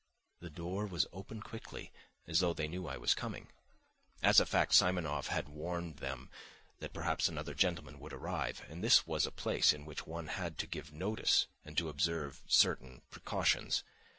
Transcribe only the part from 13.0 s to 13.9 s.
precautions.